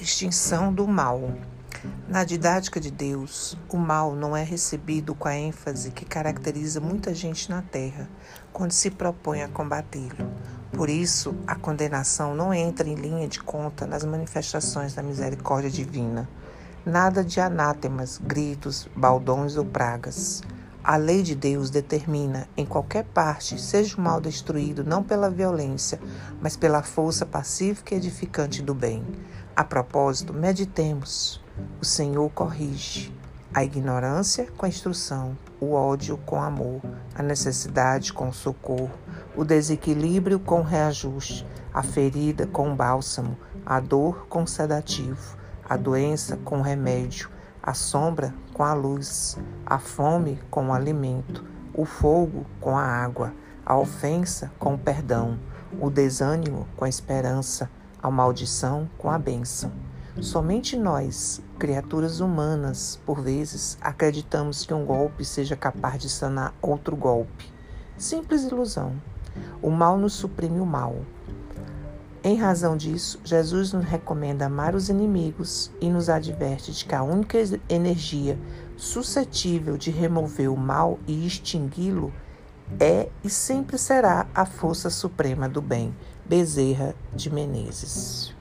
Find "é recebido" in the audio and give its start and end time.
4.36-5.14